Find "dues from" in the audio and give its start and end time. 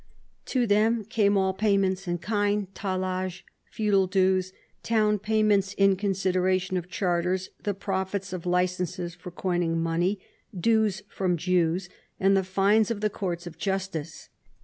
10.59-11.37